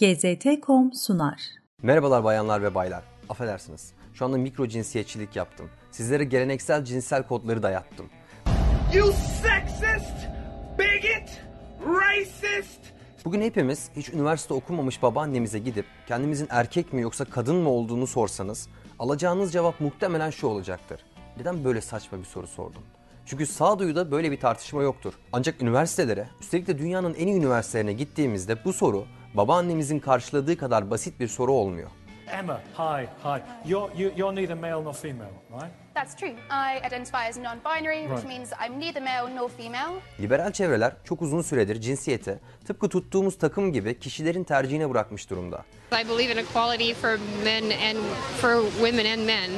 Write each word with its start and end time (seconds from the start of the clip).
GZT.com 0.00 0.92
sunar. 0.92 1.42
Merhabalar 1.82 2.24
bayanlar 2.24 2.62
ve 2.62 2.74
baylar. 2.74 3.04
Affedersiniz. 3.28 3.92
Şu 4.14 4.24
anda 4.24 4.38
mikro 4.38 4.68
cinsiyetçilik 4.68 5.36
yaptım. 5.36 5.70
Sizlere 5.90 6.24
geleneksel 6.24 6.84
cinsel 6.84 7.22
kodları 7.22 7.62
dayattım. 7.62 8.06
You 8.94 9.12
sexist, 9.12 10.28
bigot, 10.78 11.30
racist. 11.86 12.80
Bugün 13.24 13.40
hepimiz 13.40 13.90
hiç 13.96 14.08
üniversite 14.08 14.54
okumamış 14.54 15.02
babaannemize 15.02 15.58
gidip 15.58 15.86
kendimizin 16.06 16.46
erkek 16.50 16.92
mi 16.92 17.02
yoksa 17.02 17.24
kadın 17.24 17.56
mı 17.56 17.70
olduğunu 17.70 18.06
sorsanız 18.06 18.68
alacağınız 18.98 19.52
cevap 19.52 19.80
muhtemelen 19.80 20.30
şu 20.30 20.46
olacaktır. 20.46 21.00
Neden 21.36 21.64
böyle 21.64 21.80
saçma 21.80 22.18
bir 22.18 22.24
soru 22.24 22.46
sordun? 22.46 22.82
Çünkü 23.30 23.46
sağduyuda 23.46 24.10
böyle 24.10 24.30
bir 24.30 24.40
tartışma 24.40 24.82
yoktur. 24.82 25.14
Ancak 25.32 25.62
üniversitelere, 25.62 26.28
üstelik 26.40 26.66
de 26.66 26.78
dünyanın 26.78 27.14
en 27.14 27.26
iyi 27.26 27.36
üniversitelerine 27.36 27.92
gittiğimizde 27.92 28.64
bu 28.64 28.72
soru 28.72 29.04
babaannemizin 29.34 29.98
karşıladığı 29.98 30.56
kadar 30.56 30.90
basit 30.90 31.20
bir 31.20 31.28
soru 31.28 31.52
olmuyor. 31.52 31.90
Emma, 32.32 32.60
hi, 32.76 33.08
hi. 33.22 33.42
You're, 33.64 33.90
you, 33.96 34.12
you're 34.16 34.32
neither 34.32 34.54
male 34.56 34.82
nor 34.82 34.94
female, 34.94 35.32
right? 35.50 35.70
That's 35.94 36.14
true. 36.14 36.34
I 36.50 36.80
identify 36.86 37.28
as 37.28 37.36
non-binary, 37.36 38.02
which 38.06 38.10
Right. 38.24 38.28
means 38.28 38.52
I'm 38.60 38.78
neither 38.78 39.02
male 39.02 39.28
nor 39.34 39.48
female. 39.50 40.00
Liberal 40.20 40.52
çevreler 40.52 40.92
çok 41.04 41.22
uzun 41.22 41.42
süredir 41.42 41.80
cinsiyete 41.80 42.38
tıpkı 42.66 42.88
tuttuğumuz 42.88 43.38
takım 43.38 43.72
gibi 43.72 43.98
kişilerin 43.98 44.44
tercihine 44.44 44.90
bırakmış 44.90 45.30
durumda. 45.30 45.64
I 45.92 46.08
believe 46.08 46.32
in 46.32 46.36
equality 46.36 46.92
for 46.92 47.18
men 47.44 47.64
and 47.64 47.98
for 48.40 48.62
women 48.70 49.04
and 49.18 49.26
men 49.26 49.50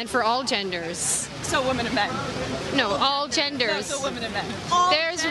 and 0.00 0.08
for 0.08 0.20
all 0.20 0.46
genders. 0.46 1.28
So 1.42 1.56
women 1.62 1.86
and 1.86 1.94
men. 1.94 2.10
No, 2.76 2.88
all 3.00 3.28
genders. 3.30 3.86
So 3.86 3.96
women 3.96 4.22
and 4.24 4.32
men. 4.34 4.44
All 4.72 4.90
There's 4.92 5.22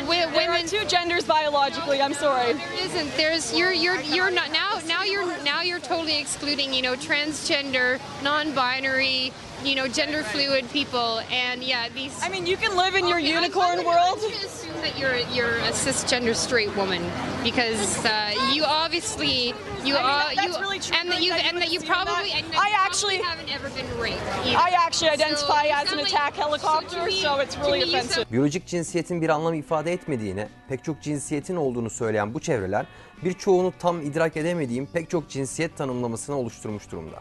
two 0.72 0.86
genders 0.86 1.26
biologically. 1.26 2.02
I'm 2.02 2.14
sorry. 2.14 2.54
There 2.54 2.86
isn't. 2.86 3.18
There's 3.18 3.54
you're 3.54 3.74
you're 3.74 4.00
you're 4.04 4.32
not 4.32 4.54
now 4.54 4.80
now 4.88 5.04
you're 5.04 5.28
now 5.44 5.62
you're 5.62 5.82
totally 5.82 6.18
excluding, 6.18 6.74
you 6.74 6.82
know, 6.82 6.96
transgender, 6.96 8.00
non-binary, 8.24 9.34
you 9.66 9.76
know, 9.76 9.88
gender 9.88 10.24
fluid 10.24 10.66
people 10.72 11.20
and 11.32 11.64
yeah, 11.64 11.90
these 11.96 12.14
I 12.24 12.30
mean, 12.30 12.46
you 12.46 12.58
can 12.58 12.76
live 12.78 12.96
in 12.96 13.08
your 13.08 13.20
Okay, 13.20 13.34
unicorn 13.38 13.80
I'm, 13.80 13.86
world. 13.86 14.18
I'm 14.18 14.32
gonna 14.32 14.46
assume 14.52 14.78
that 14.86 14.98
you're 15.00 15.18
you're 15.36 15.58
a 15.70 15.72
cisgender 15.86 16.36
straight 16.36 16.76
woman 16.76 17.02
because 17.44 18.06
uh, 18.06 18.12
you 18.54 18.64
obviously 18.66 19.54
you 19.88 19.96
I 19.96 20.02
mean, 20.02 20.12
are 20.12 20.36
that- 20.36 20.46
you 20.48 20.60
really 20.60 20.80
true, 20.80 20.96
and 21.00 21.12
that 21.12 21.22
you 21.26 21.34
and 21.34 21.58
that 21.62 21.72
you 21.74 21.80
probably 21.80 22.30
that. 22.32 22.44
and 22.44 22.54
that 22.54 22.60
I 22.66 22.70
you 22.70 22.76
actually- 22.88 23.22
haven't 23.22 23.50
ever 23.58 23.70
been 23.78 23.90
raped. 24.04 24.22
either. 24.46 24.58
I 24.58 24.70
actually 24.86 25.12
identify 25.20 25.64
you 25.68 25.74
as 25.82 25.92
an 25.94 25.98
like- 26.00 26.08
attack 26.08 26.34
helicopter, 26.36 27.00
to 27.00 27.06
me- 27.06 27.22
so 27.22 27.40
it's 27.44 27.56
to 27.56 27.62
really 27.62 27.84
offensive. 27.84 28.26
Biyolojik 28.32 28.68
cinsiyetin 28.68 29.22
bir 29.22 29.30
anlam 29.30 29.54
ifade 29.54 29.94
etmediğini, 29.94 30.48
pek 30.70 30.84
çok 30.84 31.02
cinsiyetin 31.02 31.56
olduğunu 31.56 31.90
söyleyen 31.90 32.34
bu 32.34 32.40
çevreler 32.40 32.86
birçoğunu 33.26 33.74
tam 33.80 34.02
idrak 34.02 34.38
edemediğim 34.38 34.86
pek 34.86 35.10
çok 35.10 35.30
cinsiyet 35.30 35.78
tanımlamasını 35.78 36.36
oluşturmuş 36.38 36.92
durumda. 36.92 37.20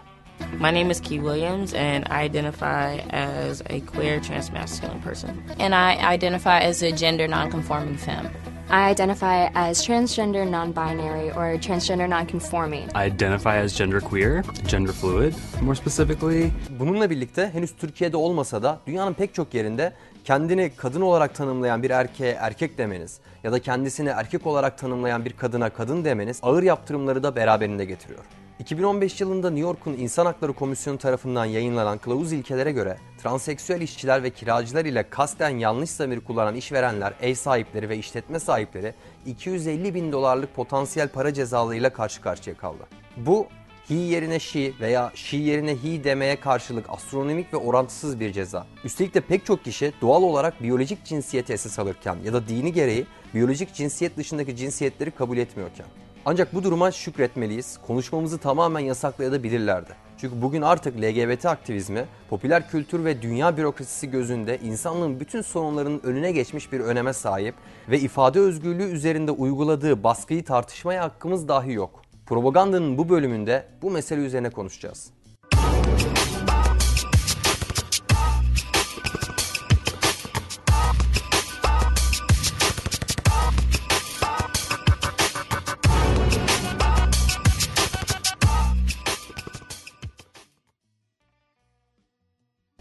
My 0.58 0.70
name 0.70 0.90
is 0.90 1.00
Key 1.00 1.18
Williams, 1.20 1.72
and 1.74 2.04
I 2.10 2.22
identify 2.24 2.96
as 3.10 3.62
a 3.70 3.80
queer 3.80 4.20
transmasculine 4.20 5.00
person. 5.02 5.30
and 5.58 5.74
I 5.74 6.14
identify 6.14 6.58
as 6.60 6.82
a 6.82 6.96
gender 6.96 7.28
nonconforming 7.30 7.96
femme. 7.96 8.28
I 8.70 8.90
identify 8.92 9.46
as 9.54 9.84
transgender 9.86 10.50
non 10.50 10.72
binary 10.72 11.30
or 11.32 11.58
transgender 11.58 12.08
non 12.10 12.26
conforming. 12.26 12.88
I 12.94 13.06
identify 13.06 13.56
as 13.64 13.72
genderqueer, 13.80 14.44
gender 14.68 14.92
fluid, 14.92 15.34
more 15.62 15.74
specifically. 15.74 16.50
Bununla 16.78 17.10
birlikte 17.10 17.50
henüz 17.52 17.72
Türkiye'de 17.76 18.16
olmasa 18.16 18.62
da 18.62 18.78
dünyanın 18.86 19.12
pek 19.14 19.34
çok 19.34 19.54
yerinde 19.54 19.92
kendini 20.24 20.70
kadın 20.76 21.00
olarak 21.00 21.34
tanımlayan 21.34 21.82
bir 21.82 21.90
erkeğe 21.90 22.32
erkek 22.32 22.78
demeniz 22.78 23.18
ya 23.44 23.52
da 23.52 23.58
kendisini 23.58 24.08
erkek 24.08 24.46
olarak 24.46 24.78
tanımlayan 24.78 25.24
bir 25.24 25.32
kadına 25.32 25.70
kadın 25.70 26.04
demeniz 26.04 26.40
ağır 26.42 26.62
yaptırımları 26.62 27.22
da 27.22 27.36
beraberinde 27.36 27.84
getiriyor. 27.84 28.24
2015 28.60 29.20
yılında 29.20 29.50
New 29.50 29.68
York'un 29.68 29.92
İnsan 29.92 30.26
Hakları 30.26 30.52
Komisyonu 30.52 30.98
tarafından 30.98 31.44
yayınlanan 31.44 31.98
kılavuz 31.98 32.32
ilkelere 32.32 32.72
göre 32.72 32.96
transseksüel 33.22 33.80
işçiler 33.80 34.22
ve 34.22 34.30
kiracılar 34.30 34.84
ile 34.84 35.10
kasten 35.10 35.58
yanlış 35.58 35.90
zamir 35.90 36.20
kullanan 36.20 36.54
işverenler, 36.54 37.14
ev 37.22 37.34
sahipleri 37.34 37.88
ve 37.88 37.98
işletme 37.98 38.38
sahipleri 38.38 38.94
250 39.26 39.94
bin 39.94 40.12
dolarlık 40.12 40.54
potansiyel 40.54 41.08
para 41.08 41.34
cezalarıyla 41.34 41.92
karşı 41.92 42.20
karşıya 42.20 42.56
kaldı. 42.56 42.82
Bu 43.16 43.46
he 43.88 43.94
yerine 43.94 44.38
she 44.38 44.72
veya 44.80 45.12
she 45.14 45.36
yerine 45.36 45.76
he 45.76 46.04
demeye 46.04 46.40
karşılık 46.40 46.90
astronomik 46.90 47.54
ve 47.54 47.56
orantısız 47.56 48.20
bir 48.20 48.32
ceza. 48.32 48.66
Üstelik 48.84 49.14
de 49.14 49.20
pek 49.20 49.46
çok 49.46 49.64
kişi 49.64 49.92
doğal 50.00 50.22
olarak 50.22 50.62
biyolojik 50.62 51.04
cinsiyeti 51.04 51.52
esas 51.52 51.78
alırken 51.78 52.16
ya 52.24 52.32
da 52.32 52.48
dini 52.48 52.72
gereği 52.72 53.06
biyolojik 53.34 53.74
cinsiyet 53.74 54.16
dışındaki 54.16 54.56
cinsiyetleri 54.56 55.10
kabul 55.10 55.36
etmiyorken. 55.38 55.86
Ancak 56.24 56.54
bu 56.54 56.62
duruma 56.62 56.90
şükretmeliyiz. 56.90 57.78
Konuşmamızı 57.86 58.38
tamamen 58.38 58.80
yasaklayabilirlerdi. 58.80 59.90
Çünkü 60.18 60.42
bugün 60.42 60.62
artık 60.62 61.00
LGBT 61.00 61.46
aktivizmi, 61.46 62.04
popüler 62.30 62.68
kültür 62.68 63.04
ve 63.04 63.22
dünya 63.22 63.56
bürokrasisi 63.56 64.10
gözünde 64.10 64.58
insanlığın 64.58 65.20
bütün 65.20 65.42
sorunlarının 65.42 66.00
önüne 66.04 66.32
geçmiş 66.32 66.72
bir 66.72 66.80
öneme 66.80 67.12
sahip 67.12 67.54
ve 67.88 68.00
ifade 68.00 68.40
özgürlüğü 68.40 68.90
üzerinde 68.90 69.30
uyguladığı 69.30 70.04
baskıyı 70.04 70.44
tartışmaya 70.44 71.04
hakkımız 71.04 71.48
dahi 71.48 71.72
yok. 71.72 72.02
Propagandanın 72.26 72.98
bu 72.98 73.08
bölümünde 73.08 73.66
bu 73.82 73.90
mesele 73.90 74.20
üzerine 74.20 74.50
konuşacağız. 74.50 75.10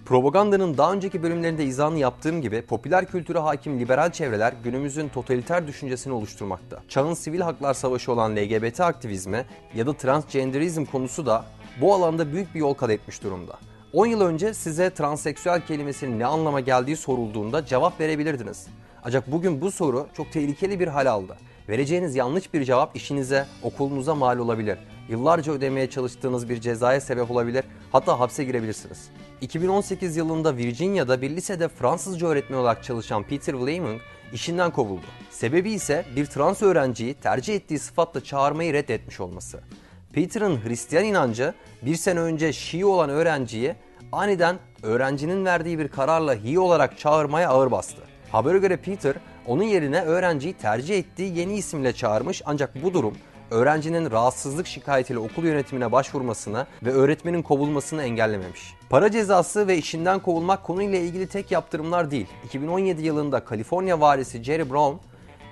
Propagandanın 0.09 0.77
daha 0.77 0.93
önceki 0.93 1.23
bölümlerinde 1.23 1.65
izahını 1.65 1.99
yaptığım 1.99 2.41
gibi 2.41 2.61
popüler 2.61 3.05
kültüre 3.05 3.39
hakim 3.39 3.79
liberal 3.79 4.11
çevreler 4.11 4.53
günümüzün 4.63 5.09
totaliter 5.09 5.67
düşüncesini 5.67 6.13
oluşturmakta. 6.13 6.81
Çağın 6.87 7.13
sivil 7.13 7.39
haklar 7.39 7.73
savaşı 7.73 8.11
olan 8.11 8.35
LGBT 8.35 8.79
aktivizmi 8.79 9.45
ya 9.75 9.87
da 9.87 9.93
transgenderizm 9.93 10.85
konusu 10.85 11.25
da 11.25 11.45
bu 11.81 11.93
alanda 11.93 12.31
büyük 12.31 12.55
bir 12.55 12.59
yol 12.59 12.73
kat 12.73 12.89
etmiş 12.89 13.23
durumda. 13.23 13.59
10 13.93 14.05
yıl 14.05 14.21
önce 14.21 14.53
size 14.53 14.89
transseksüel 14.89 15.61
kelimesinin 15.61 16.19
ne 16.19 16.25
anlama 16.25 16.59
geldiği 16.59 16.95
sorulduğunda 16.95 17.65
cevap 17.65 17.99
verebilirdiniz. 17.99 18.67
Ancak 19.03 19.31
bugün 19.31 19.61
bu 19.61 19.71
soru 19.71 20.07
çok 20.13 20.31
tehlikeli 20.31 20.79
bir 20.79 20.87
hal 20.87 21.05
aldı. 21.05 21.37
Vereceğiniz 21.69 22.15
yanlış 22.15 22.53
bir 22.53 22.63
cevap 22.63 22.95
işinize, 22.95 23.45
okulunuza 23.63 24.15
mal 24.15 24.37
olabilir. 24.37 24.77
Yıllarca 25.09 25.53
ödemeye 25.53 25.89
çalıştığınız 25.89 26.49
bir 26.49 26.61
cezaya 26.61 27.01
sebep 27.01 27.31
olabilir. 27.31 27.63
Hatta 27.91 28.19
hapse 28.19 28.43
girebilirsiniz. 28.43 29.09
2018 29.41 30.17
yılında 30.17 30.57
Virginia'da 30.57 31.21
bir 31.21 31.29
lisede 31.29 31.67
Fransızca 31.67 32.27
öğretmen 32.27 32.57
olarak 32.57 32.83
çalışan 32.83 33.23
Peter 33.23 33.55
Fleming 33.55 34.01
işinden 34.33 34.71
kovuldu. 34.71 35.05
Sebebi 35.31 35.71
ise 35.71 36.05
bir 36.15 36.25
trans 36.25 36.61
öğrenciyi 36.61 37.13
tercih 37.13 37.55
ettiği 37.55 37.79
sıfatla 37.79 38.23
çağırmayı 38.23 38.73
reddetmiş 38.73 39.19
olması. 39.19 39.59
Peter'ın 40.13 40.65
Hristiyan 40.65 41.05
inancı 41.05 41.53
bir 41.81 41.95
sene 41.95 42.19
önce 42.19 42.53
Şii 42.53 42.85
olan 42.85 43.09
öğrenciyi 43.09 43.75
aniden 44.11 44.57
öğrencinin 44.83 45.45
verdiği 45.45 45.79
bir 45.79 45.87
kararla 45.87 46.35
Hi 46.35 46.59
olarak 46.59 46.99
çağırmaya 46.99 47.49
ağır 47.49 47.71
bastı. 47.71 48.01
Habere 48.31 48.57
göre 48.57 48.77
Peter 48.77 49.15
onun 49.47 49.63
yerine 49.63 50.01
öğrenciyi 50.01 50.53
tercih 50.53 50.97
ettiği 50.99 51.37
yeni 51.37 51.53
isimle 51.53 51.93
çağırmış 51.93 52.41
ancak 52.45 52.83
bu 52.83 52.93
durum 52.93 53.13
öğrencinin 53.51 54.11
rahatsızlık 54.11 54.67
şikayetiyle 54.67 55.19
okul 55.19 55.43
yönetimine 55.43 55.91
başvurmasını 55.91 56.67
ve 56.83 56.91
öğretmenin 56.91 57.41
kovulmasını 57.41 58.03
engellememiş. 58.03 58.73
Para 58.89 59.11
cezası 59.11 59.67
ve 59.67 59.77
işinden 59.77 60.19
kovulmak 60.19 60.63
konuyla 60.63 60.99
ilgili 60.99 61.27
tek 61.27 61.51
yaptırımlar 61.51 62.11
değil. 62.11 62.27
2017 62.45 63.01
yılında 63.01 63.45
Kaliforniya 63.45 64.01
valisi 64.01 64.43
Jerry 64.43 64.69
Brown 64.69 65.09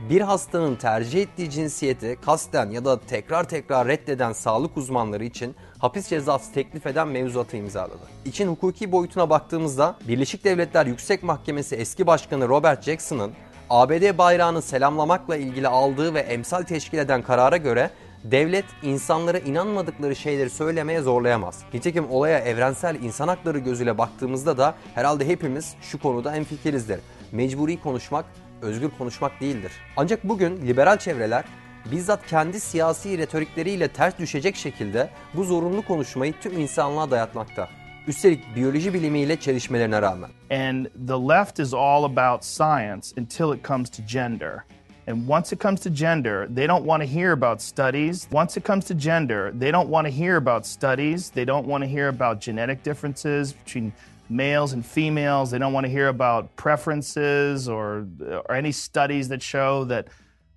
bir 0.10 0.22
hastanın 0.22 0.76
tercih 0.76 1.22
ettiği 1.22 1.50
cinsiyeti 1.50 2.18
kasten 2.26 2.70
ya 2.70 2.86
da 2.86 3.00
tekrar 3.00 3.50
tekrar 3.50 3.88
reddeden 3.88 4.34
sağlık 4.34 4.78
uzmanları 4.78 5.26
için 5.26 5.56
hapis 5.80 6.08
cezası 6.08 6.54
teklif 6.54 6.88
eden 6.88 7.08
mevzuatı 7.08 7.58
imzaladı. 7.58 8.00
İçin 8.26 8.48
hukuki 8.48 8.92
boyutuna 8.92 9.30
baktığımızda 9.30 9.96
Birleşik 10.08 10.44
Devletler 10.44 10.86
Yüksek 10.86 11.24
Mahkemesi 11.24 11.76
eski 11.76 12.08
başkanı 12.08 12.50
Robert 12.50 12.84
Jackson'ın 12.84 13.32
ABD 13.70 14.18
bayrağını 14.18 14.62
selamlamakla 14.62 15.36
ilgili 15.36 15.68
aldığı 15.68 16.14
ve 16.14 16.20
emsal 16.20 16.64
teşkil 16.64 16.98
eden 16.98 17.22
karara 17.22 17.58
göre 17.58 17.90
devlet 18.24 18.66
insanlara 18.84 19.40
inanmadıkları 19.40 20.16
şeyleri 20.16 20.50
söylemeye 20.50 21.02
zorlayamaz. 21.02 21.64
Nitekim 21.74 22.12
olaya 22.12 22.40
evrensel 22.40 22.96
insan 22.96 23.28
hakları 23.28 23.60
gözüyle 23.60 23.98
baktığımızda 23.98 24.58
da 24.58 24.76
herhalde 24.96 25.28
hepimiz 25.28 25.76
şu 25.82 26.00
konuda 26.00 26.36
enfikirizdir. 26.36 27.00
Mecburi 27.32 27.82
konuşmak 27.82 28.26
özgür 28.62 28.90
konuşmak 28.98 29.42
değildir. 29.42 29.72
Ancak 29.98 30.24
bugün 30.24 30.68
liberal 30.68 30.98
çevreler 30.98 31.46
bizzat 31.92 32.28
kendi 32.28 32.60
siyasi 32.60 33.18
retorikleriyle 33.18 33.88
ters 33.88 34.18
düşecek 34.18 34.56
şekilde 34.56 35.10
bu 35.34 35.44
zorunlu 35.44 35.86
konuşmayı 35.86 36.34
tüm 36.42 36.60
insanlığa 36.60 37.12
dayatmakta. 37.12 37.70
Üstelik 38.08 38.56
biyoloji 38.56 38.94
bilimiyle 38.94 39.40
çelişmelerine 39.40 40.02
rağmen. 40.02 40.30
And 40.52 40.86
the 41.08 41.28
left 41.28 41.60
is 41.60 41.74
all 41.74 42.04
about 42.04 42.46
science 42.46 43.22
until 43.22 43.58
it 43.58 43.68
comes 43.68 43.90
to 43.90 44.04
gender. 44.08 44.64
And 45.08 45.30
once 45.30 45.56
it 45.56 45.62
comes 45.62 45.82
to 45.82 45.90
gender, 45.90 46.56
they 46.56 46.68
don't 46.68 46.86
want 46.86 47.04
to 47.04 47.10
hear 47.10 47.32
about 47.32 47.62
studies. 47.62 48.28
Once 48.32 48.60
it 48.60 48.66
comes 48.68 48.86
to 48.86 48.94
gender, 48.94 49.52
they 49.60 49.72
don't 49.72 49.90
want 49.90 50.08
to 50.08 50.14
hear 50.14 50.38
about 50.38 50.66
studies. 50.66 51.32
They 51.32 51.46
don't 51.46 51.68
want 51.68 51.84
to 51.84 51.90
hear 51.90 52.08
about 52.08 52.42
genetic 52.42 52.84
differences 52.84 53.54
between 53.54 53.92
males 54.30 54.74
and 54.74 54.86
females. 54.86 55.50
They 55.50 55.60
don't 55.60 55.74
want 55.74 55.86
to 55.86 55.92
hear 55.92 56.08
about 56.08 56.56
preferences 56.56 57.70
or, 57.70 58.06
or 58.30 58.56
any 58.56 58.72
studies 58.72 59.28
that 59.28 59.42
show 59.42 59.86
that 59.86 60.08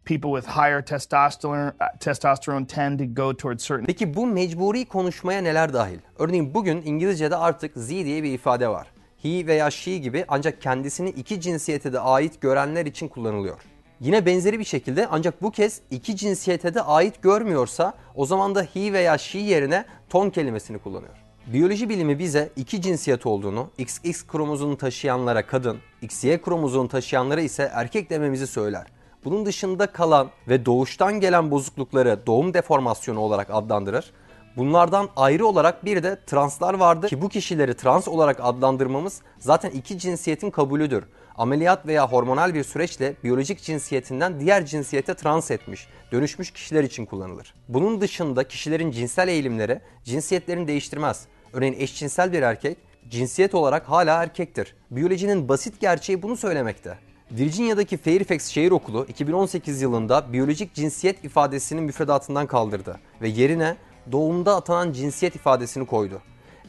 people 0.04 0.40
with 0.40 0.56
higher 0.56 0.82
testosterone 0.82 1.72
testosterone 2.00 2.66
tend 2.66 2.98
to 2.98 3.22
go 3.22 3.36
towards 3.36 3.66
certain 3.68 3.86
Peki 3.86 4.14
bu 4.14 4.26
mecburi 4.26 4.84
konuşmaya 4.84 5.42
neler 5.42 5.72
dahil? 5.72 5.98
Örneğin 6.18 6.54
bugün 6.54 6.82
İngilizce'de 6.82 7.36
artık 7.36 7.76
Z 7.76 7.88
diye 7.88 8.22
bir 8.22 8.32
ifade 8.32 8.68
var. 8.68 8.86
He 9.22 9.46
veya 9.46 9.70
she 9.70 9.98
gibi 9.98 10.24
ancak 10.28 10.62
kendisini 10.62 11.08
iki 11.08 11.40
cinsiyete 11.40 11.92
de 11.92 12.00
ait 12.00 12.40
görenler 12.40 12.86
için 12.86 13.08
kullanılıyor. 13.08 13.60
Yine 14.00 14.26
benzeri 14.26 14.58
bir 14.58 14.64
şekilde 14.64 15.06
ancak 15.10 15.42
bu 15.42 15.50
kez 15.50 15.80
iki 15.90 16.16
cinsiyete 16.16 16.74
de 16.74 16.82
ait 16.82 17.22
görmüyorsa 17.22 17.94
o 18.14 18.26
zaman 18.26 18.54
da 18.54 18.62
he 18.62 18.92
veya 18.92 19.18
she 19.18 19.38
yerine 19.38 19.84
ton 20.08 20.30
kelimesini 20.30 20.78
kullanıyor. 20.78 21.14
Biyoloji 21.46 21.88
bilimi 21.88 22.18
bize 22.18 22.50
iki 22.56 22.82
cinsiyet 22.82 23.26
olduğunu, 23.26 23.70
XX 23.78 24.26
kromozonu 24.26 24.76
taşıyanlara 24.76 25.46
kadın, 25.46 25.78
XY 26.02 26.34
kromozonu 26.34 26.88
taşıyanlara 26.88 27.40
ise 27.40 27.70
erkek 27.74 28.10
dememizi 28.10 28.46
söyler. 28.46 28.86
Bunun 29.24 29.46
dışında 29.46 29.86
kalan 29.86 30.30
ve 30.48 30.66
doğuştan 30.66 31.20
gelen 31.20 31.50
bozuklukları 31.50 32.26
doğum 32.26 32.54
deformasyonu 32.54 33.20
olarak 33.20 33.48
adlandırır. 33.50 34.12
Bunlardan 34.56 35.08
ayrı 35.16 35.46
olarak 35.46 35.84
bir 35.84 36.02
de 36.02 36.18
translar 36.26 36.74
vardı 36.74 37.06
ki 37.06 37.22
bu 37.22 37.28
kişileri 37.28 37.76
trans 37.76 38.08
olarak 38.08 38.36
adlandırmamız 38.40 39.22
zaten 39.38 39.70
iki 39.70 39.98
cinsiyetin 39.98 40.50
kabulüdür. 40.50 41.04
Ameliyat 41.36 41.86
veya 41.86 42.08
hormonal 42.08 42.54
bir 42.54 42.64
süreçle 42.64 43.14
biyolojik 43.24 43.62
cinsiyetinden 43.62 44.40
diğer 44.40 44.66
cinsiyete 44.66 45.14
trans 45.14 45.50
etmiş, 45.50 45.88
dönüşmüş 46.12 46.50
kişiler 46.50 46.84
için 46.84 47.06
kullanılır. 47.06 47.54
Bunun 47.68 48.00
dışında 48.00 48.48
kişilerin 48.48 48.90
cinsel 48.90 49.28
eğilimleri 49.28 49.80
cinsiyetlerini 50.04 50.68
değiştirmez. 50.68 51.26
Örneğin 51.52 51.76
eşcinsel 51.78 52.32
bir 52.32 52.42
erkek 52.42 52.78
cinsiyet 53.08 53.54
olarak 53.54 53.88
hala 53.88 54.22
erkektir. 54.22 54.74
Biyolojinin 54.90 55.48
basit 55.48 55.80
gerçeği 55.80 56.22
bunu 56.22 56.36
söylemekte. 56.36 57.09
Virginia'daki 57.30 57.96
Fairfax 57.96 58.46
Şehir 58.46 58.70
Okulu 58.70 59.06
2018 59.08 59.82
yılında 59.82 60.32
biyolojik 60.32 60.74
cinsiyet 60.74 61.24
ifadesinin 61.24 61.82
müfredatından 61.82 62.46
kaldırdı 62.46 63.00
ve 63.22 63.28
yerine 63.28 63.76
doğumda 64.12 64.56
atanan 64.56 64.92
cinsiyet 64.92 65.34
ifadesini 65.36 65.86
koydu. 65.86 66.20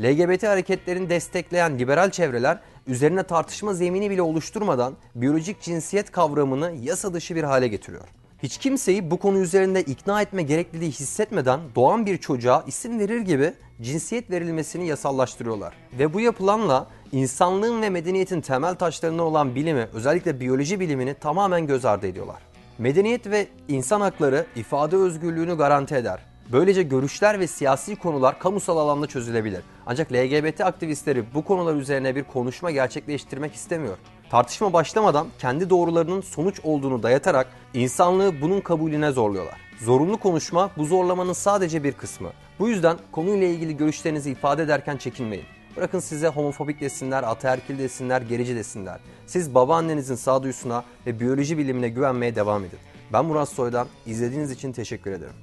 LGBT 0.01 0.43
hareketlerini 0.43 1.09
destekleyen 1.09 1.79
liberal 1.79 2.11
çevreler 2.11 2.59
üzerine 2.87 3.23
tartışma 3.23 3.73
zemini 3.73 4.09
bile 4.09 4.21
oluşturmadan 4.21 4.93
biyolojik 5.15 5.61
cinsiyet 5.61 6.11
kavramını 6.11 6.73
yasa 6.81 7.13
dışı 7.13 7.35
bir 7.35 7.43
hale 7.43 7.67
getiriyor. 7.67 8.03
Hiç 8.43 8.57
kimseyi 8.57 9.11
bu 9.11 9.17
konu 9.17 9.39
üzerinde 9.39 9.81
ikna 9.81 10.21
etme 10.21 10.43
gerekliliği 10.43 10.91
hissetmeden 10.91 11.59
doğan 11.75 12.05
bir 12.05 12.17
çocuğa 12.17 12.63
isim 12.67 12.99
verir 12.99 13.21
gibi 13.21 13.53
cinsiyet 13.81 14.31
verilmesini 14.31 14.87
yasallaştırıyorlar. 14.87 15.73
Ve 15.99 16.13
bu 16.13 16.19
yapılanla 16.19 16.87
insanlığın 17.11 17.81
ve 17.81 17.89
medeniyetin 17.89 18.41
temel 18.41 18.75
taşlarından 18.75 19.25
olan 19.25 19.55
bilimi, 19.55 19.87
özellikle 19.93 20.39
biyoloji 20.39 20.79
bilimini 20.79 21.13
tamamen 21.13 21.67
göz 21.67 21.85
ardı 21.85 22.07
ediyorlar. 22.07 22.41
Medeniyet 22.77 23.27
ve 23.27 23.47
insan 23.67 24.01
hakları 24.01 24.45
ifade 24.55 24.95
özgürlüğünü 24.95 25.57
garanti 25.57 25.95
eder. 25.95 26.19
Böylece 26.51 26.83
görüşler 26.83 27.39
ve 27.39 27.47
siyasi 27.47 27.95
konular 27.95 28.39
kamusal 28.39 28.77
alanda 28.77 29.07
çözülebilir. 29.07 29.61
Ancak 29.85 30.13
LGBT 30.13 30.61
aktivistleri 30.61 31.33
bu 31.33 31.43
konular 31.43 31.75
üzerine 31.75 32.15
bir 32.15 32.23
konuşma 32.23 32.71
gerçekleştirmek 32.71 33.53
istemiyor. 33.53 33.97
Tartışma 34.29 34.73
başlamadan 34.73 35.27
kendi 35.39 35.69
doğrularının 35.69 36.21
sonuç 36.21 36.59
olduğunu 36.63 37.03
dayatarak 37.03 37.47
insanlığı 37.73 38.41
bunun 38.41 38.61
kabulüne 38.61 39.11
zorluyorlar. 39.11 39.59
Zorunlu 39.79 40.17
konuşma 40.17 40.71
bu 40.77 40.85
zorlamanın 40.85 41.33
sadece 41.33 41.83
bir 41.83 41.91
kısmı. 41.91 42.29
Bu 42.59 42.67
yüzden 42.69 42.97
konuyla 43.11 43.47
ilgili 43.47 43.77
görüşlerinizi 43.77 44.31
ifade 44.31 44.63
ederken 44.63 44.97
çekinmeyin. 44.97 45.45
Bırakın 45.77 45.99
size 45.99 46.27
homofobik 46.27 46.81
desinler, 46.81 47.23
ataerkil 47.23 47.79
desinler, 47.79 48.21
gerici 48.21 48.55
desinler. 48.55 48.99
Siz 49.25 49.55
babaannenizin 49.55 50.15
sağduyusuna 50.15 50.83
ve 51.07 51.19
biyoloji 51.19 51.57
bilimine 51.57 51.89
güvenmeye 51.89 52.35
devam 52.35 52.65
edin. 52.65 52.79
Ben 53.13 53.25
Murat 53.25 53.49
Soydan, 53.49 53.87
izlediğiniz 54.05 54.51
için 54.51 54.71
teşekkür 54.71 55.11
ederim. 55.11 55.33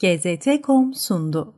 GZT.com 0.00 0.94
sundu. 0.94 1.52